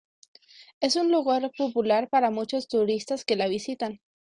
Es 0.79 0.95
un 0.95 1.11
lugar 1.11 1.51
popular 1.55 2.09
para 2.09 2.31
muchos 2.31 2.67
turistas 2.67 3.23
que 3.23 3.35
la 3.35 3.47
visitan. 3.47 4.01